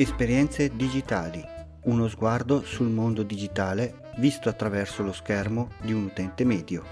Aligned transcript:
Esperienze 0.00 0.76
digitali. 0.76 1.44
Uno 1.86 2.06
sguardo 2.06 2.62
sul 2.62 2.86
mondo 2.86 3.24
digitale 3.24 4.12
visto 4.18 4.48
attraverso 4.48 5.02
lo 5.02 5.12
schermo 5.12 5.70
di 5.82 5.92
un 5.92 6.04
utente 6.04 6.44
medio. 6.44 6.84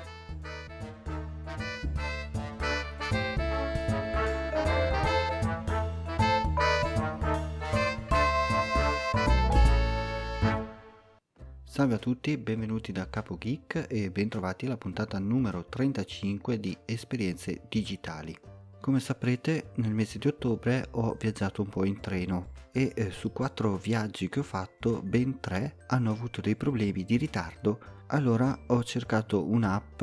Salve 11.63 11.95
a 11.95 11.99
tutti, 11.99 12.37
benvenuti 12.37 12.91
da 12.91 13.09
Capo 13.09 13.39
Geek 13.39 13.87
e 13.89 14.11
bentrovati 14.11 14.67
alla 14.67 14.77
puntata 14.77 15.21
numero 15.21 15.65
35 15.67 16.59
di 16.59 16.77
Esperienze 16.85 17.61
digitali. 17.69 18.37
Come 18.81 18.99
saprete 18.99 19.71
nel 19.77 19.95
mese 19.95 20.19
di 20.19 20.27
ottobre 20.27 20.89
ho 20.91 21.15
viaggiato 21.17 21.63
un 21.63 21.69
po' 21.69 21.85
in 21.85 22.01
treno 22.01 22.56
e 22.77 22.93
eh, 22.95 23.11
su 23.11 23.33
quattro 23.33 23.79
viaggi 23.79 24.29
che 24.29 24.41
ho 24.41 24.43
fatto 24.43 25.01
ben 25.03 25.41
tre 25.41 25.77
hanno 25.87 26.11
avuto 26.11 26.43
dei 26.43 26.57
problemi 26.57 27.05
di 27.05 27.17
ritardo. 27.17 27.79
Allora 28.09 28.55
ho 28.67 28.85
cercato 28.85 29.47
un'app 29.47 30.03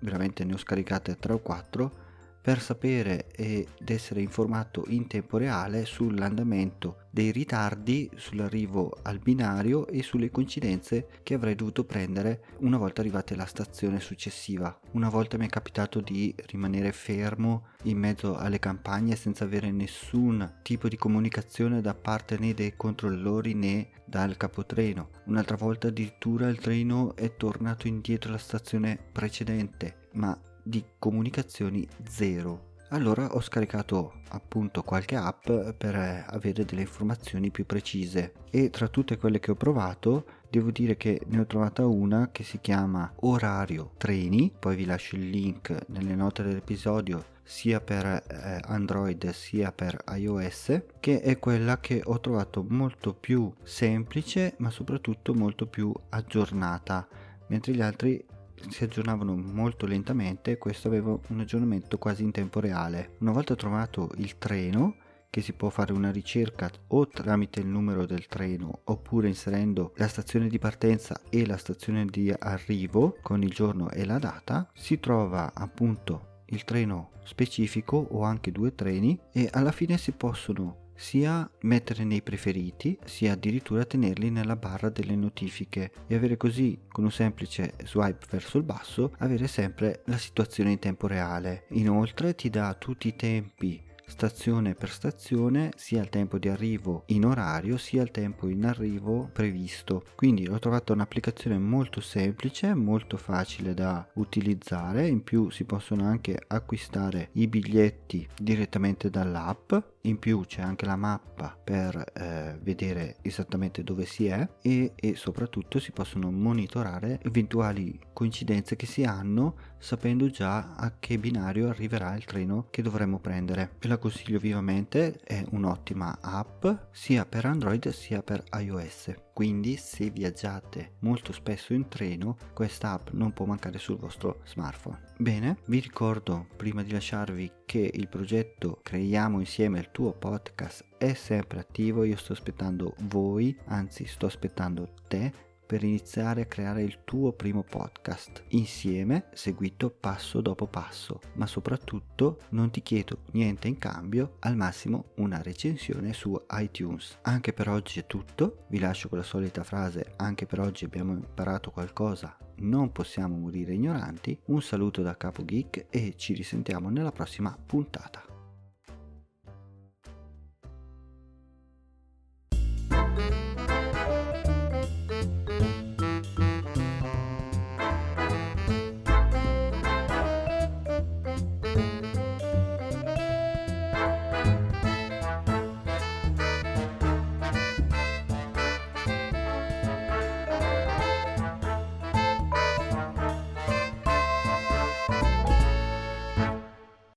veramente 0.00 0.44
ne 0.44 0.54
ho 0.54 0.56
scaricate 0.56 1.18
tre 1.18 1.34
o 1.34 1.38
quattro 1.38 2.08
per 2.40 2.60
sapere 2.60 3.30
ed 3.32 3.66
essere 3.84 4.20
informato 4.22 4.84
in 4.88 5.06
tempo 5.06 5.36
reale 5.36 5.84
sull'andamento 5.84 7.08
dei 7.10 7.32
ritardi 7.32 8.08
sull'arrivo 8.14 8.96
al 9.02 9.18
binario 9.18 9.86
e 9.88 10.02
sulle 10.02 10.30
coincidenze 10.30 11.08
che 11.22 11.34
avrei 11.34 11.54
dovuto 11.54 11.84
prendere 11.84 12.44
una 12.58 12.78
volta 12.78 13.00
arrivati 13.00 13.32
alla 13.32 13.46
stazione 13.46 14.00
successiva. 14.00 14.78
Una 14.92 15.08
volta 15.08 15.36
mi 15.36 15.46
è 15.46 15.48
capitato 15.48 16.00
di 16.00 16.34
rimanere 16.46 16.92
fermo 16.92 17.66
in 17.84 17.98
mezzo 17.98 18.36
alle 18.36 18.58
campagne 18.58 19.16
senza 19.16 19.44
avere 19.44 19.70
nessun 19.70 20.58
tipo 20.62 20.88
di 20.88 20.96
comunicazione 20.96 21.80
da 21.80 21.94
parte 21.94 22.38
né 22.38 22.54
dei 22.54 22.74
controllori 22.76 23.54
né 23.54 23.88
dal 24.04 24.36
capotreno. 24.36 25.10
Un'altra 25.26 25.56
volta 25.56 25.88
addirittura 25.88 26.48
il 26.48 26.58
treno 26.58 27.14
è 27.16 27.36
tornato 27.36 27.86
indietro 27.86 28.30
alla 28.30 28.38
stazione 28.38 28.98
precedente, 29.12 30.08
ma 30.12 30.38
di 30.70 30.82
comunicazioni 30.98 31.86
zero. 32.08 32.68
Allora 32.92 33.34
ho 33.34 33.40
scaricato 33.40 34.22
appunto 34.30 34.82
qualche 34.82 35.14
app 35.14 35.48
per 35.76 36.24
avere 36.26 36.64
delle 36.64 36.80
informazioni 36.80 37.50
più 37.50 37.66
precise 37.66 38.32
e 38.50 38.70
tra 38.70 38.88
tutte 38.88 39.16
quelle 39.16 39.38
che 39.38 39.50
ho 39.50 39.54
provato 39.54 40.24
devo 40.48 40.72
dire 40.72 40.96
che 40.96 41.20
ne 41.26 41.40
ho 41.40 41.46
trovata 41.46 41.86
una 41.86 42.30
che 42.32 42.42
si 42.42 42.58
chiama 42.60 43.12
Orario 43.20 43.92
Treni, 43.96 44.52
poi 44.58 44.74
vi 44.74 44.86
lascio 44.86 45.14
il 45.14 45.28
link 45.28 45.76
nelle 45.88 46.16
note 46.16 46.42
dell'episodio 46.42 47.38
sia 47.44 47.80
per 47.80 48.06
eh, 48.06 48.60
Android 48.62 49.30
sia 49.30 49.72
per 49.72 50.02
iOS, 50.14 50.82
che 51.00 51.20
è 51.20 51.38
quella 51.38 51.80
che 51.80 52.00
ho 52.04 52.20
trovato 52.20 52.64
molto 52.68 53.12
più 53.12 53.52
semplice 53.62 54.54
ma 54.58 54.70
soprattutto 54.70 55.34
molto 55.34 55.66
più 55.66 55.92
aggiornata, 56.10 57.06
mentre 57.48 57.72
gli 57.74 57.82
altri 57.82 58.24
si 58.68 58.84
aggiornavano 58.84 59.36
molto 59.36 59.86
lentamente, 59.86 60.58
questo 60.58 60.88
aveva 60.88 61.18
un 61.28 61.40
aggiornamento 61.40 61.98
quasi 61.98 62.22
in 62.22 62.30
tempo 62.30 62.60
reale. 62.60 63.16
Una 63.20 63.32
volta 63.32 63.56
trovato 63.56 64.10
il 64.16 64.38
treno, 64.38 64.96
che 65.30 65.40
si 65.40 65.52
può 65.52 65.70
fare 65.70 65.92
una 65.92 66.10
ricerca 66.10 66.68
o 66.88 67.06
tramite 67.06 67.60
il 67.60 67.66
numero 67.66 68.04
del 68.04 68.26
treno 68.26 68.80
oppure 68.84 69.28
inserendo 69.28 69.92
la 69.94 70.08
stazione 70.08 70.48
di 70.48 70.58
partenza 70.58 71.20
e 71.30 71.46
la 71.46 71.56
stazione 71.56 72.04
di 72.04 72.34
arrivo 72.36 73.16
con 73.22 73.42
il 73.42 73.50
giorno 73.50 73.90
e 73.90 74.04
la 74.04 74.18
data, 74.18 74.68
si 74.74 74.98
trova 74.98 75.52
appunto 75.54 76.42
il 76.46 76.64
treno 76.64 77.12
specifico 77.22 77.96
o 78.10 78.22
anche 78.22 78.50
due 78.50 78.74
treni 78.74 79.18
e 79.32 79.48
alla 79.52 79.70
fine 79.70 79.96
si 79.98 80.10
possono 80.10 80.89
sia 81.00 81.50
mettere 81.62 82.04
nei 82.04 82.20
preferiti 82.20 82.98
sia 83.06 83.32
addirittura 83.32 83.86
tenerli 83.86 84.30
nella 84.30 84.54
barra 84.54 84.90
delle 84.90 85.16
notifiche. 85.16 85.92
E 86.06 86.14
avere 86.14 86.36
così 86.36 86.78
con 86.88 87.04
un 87.04 87.10
semplice 87.10 87.72
swipe 87.84 88.26
verso 88.28 88.58
il 88.58 88.64
basso 88.64 89.14
avere 89.18 89.46
sempre 89.46 90.02
la 90.04 90.18
situazione 90.18 90.72
in 90.72 90.78
tempo 90.78 91.06
reale. 91.06 91.64
Inoltre 91.70 92.34
ti 92.34 92.50
dà 92.50 92.74
tutti 92.74 93.08
i 93.08 93.16
tempi 93.16 93.88
stazione 94.10 94.74
per 94.74 94.90
stazione 94.90 95.70
sia 95.76 96.02
il 96.02 96.08
tempo 96.08 96.38
di 96.38 96.48
arrivo 96.48 97.04
in 97.06 97.24
orario 97.24 97.78
sia 97.78 98.02
il 98.02 98.10
tempo 98.10 98.48
in 98.48 98.64
arrivo 98.66 99.30
previsto. 99.32 100.04
Quindi 100.14 100.46
ho 100.46 100.58
trovato 100.58 100.92
un'applicazione 100.92 101.58
molto 101.58 102.00
semplice 102.00 102.74
molto 102.74 103.16
facile 103.16 103.72
da 103.72 104.06
utilizzare. 104.14 105.06
In 105.06 105.22
più 105.22 105.48
si 105.50 105.64
possono 105.64 106.04
anche 106.04 106.38
acquistare 106.48 107.30
i 107.32 107.46
biglietti 107.46 108.28
direttamente 108.36 109.08
dall'app. 109.08 109.72
In 110.04 110.18
più 110.18 110.44
c'è 110.46 110.62
anche 110.62 110.86
la 110.86 110.96
mappa 110.96 111.56
per 111.62 112.12
eh, 112.14 112.58
vedere 112.62 113.16
esattamente 113.20 113.84
dove 113.84 114.06
si 114.06 114.26
è 114.26 114.48
e, 114.62 114.92
e 114.96 115.14
soprattutto 115.14 115.78
si 115.78 115.92
possono 115.92 116.30
monitorare 116.30 117.20
eventuali 117.22 117.98
coincidenze 118.12 118.76
che 118.76 118.86
si 118.86 119.04
hanno 119.04 119.56
sapendo 119.78 120.28
già 120.30 120.74
a 120.74 120.94
che 120.98 121.18
binario 121.18 121.68
arriverà 121.68 122.14
il 122.16 122.24
treno 122.24 122.66
che 122.70 122.82
dovremo 122.82 123.18
prendere. 123.18 123.72
Ve 123.78 123.88
la 123.88 123.98
consiglio 124.00 124.40
vivamente, 124.40 125.20
è 125.22 125.44
un'ottima 125.50 126.18
app 126.20 126.66
sia 126.90 127.24
per 127.24 127.44
Android 127.44 127.88
sia 127.90 128.22
per 128.22 128.42
iOS. 128.58 129.14
Quindi 129.32 129.76
se 129.76 130.10
viaggiate 130.10 130.94
molto 131.00 131.32
spesso 131.32 131.72
in 131.72 131.86
treno, 131.86 132.36
questa 132.52 132.90
app 132.90 133.10
non 133.12 133.32
può 133.32 133.44
mancare 133.44 133.78
sul 133.78 133.96
vostro 133.96 134.40
smartphone. 134.44 135.14
Bene, 135.18 135.58
vi 135.66 135.78
ricordo 135.78 136.48
prima 136.56 136.82
di 136.82 136.90
lasciarvi 136.90 137.52
che 137.64 137.90
il 137.94 138.08
progetto 138.08 138.80
Creiamo 138.82 139.38
insieme 139.38 139.78
il 139.78 139.90
tuo 139.92 140.12
podcast 140.12 140.84
è 140.98 141.12
sempre 141.14 141.60
attivo, 141.60 142.02
io 142.02 142.16
sto 142.16 142.32
aspettando 142.32 142.94
voi, 143.02 143.56
anzi 143.66 144.06
sto 144.06 144.26
aspettando 144.26 144.94
te 145.06 145.48
per 145.70 145.84
iniziare 145.84 146.40
a 146.40 146.46
creare 146.46 146.82
il 146.82 147.04
tuo 147.04 147.30
primo 147.30 147.62
podcast 147.62 148.42
insieme, 148.48 149.26
seguito 149.34 149.88
passo 149.88 150.40
dopo 150.40 150.66
passo, 150.66 151.20
ma 151.34 151.46
soprattutto 151.46 152.40
non 152.48 152.72
ti 152.72 152.82
chiedo 152.82 153.18
niente 153.34 153.68
in 153.68 153.78
cambio, 153.78 154.34
al 154.40 154.56
massimo 154.56 155.12
una 155.18 155.40
recensione 155.40 156.12
su 156.12 156.36
iTunes. 156.54 157.18
Anche 157.22 157.52
per 157.52 157.68
oggi 157.68 158.00
è 158.00 158.06
tutto, 158.06 158.64
vi 158.70 158.80
lascio 158.80 159.08
con 159.08 159.18
la 159.18 159.24
solita 159.24 159.62
frase, 159.62 160.14
anche 160.16 160.44
per 160.44 160.58
oggi 160.58 160.84
abbiamo 160.84 161.12
imparato 161.12 161.70
qualcosa, 161.70 162.36
non 162.56 162.90
possiamo 162.90 163.36
morire 163.36 163.72
ignoranti, 163.72 164.36
un 164.46 164.60
saluto 164.60 165.02
da 165.02 165.16
Capo 165.16 165.44
Geek 165.44 165.86
e 165.88 166.14
ci 166.16 166.32
risentiamo 166.34 166.88
nella 166.90 167.12
prossima 167.12 167.56
puntata. 167.64 168.29